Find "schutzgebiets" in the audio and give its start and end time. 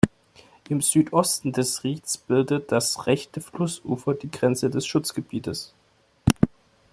4.87-5.75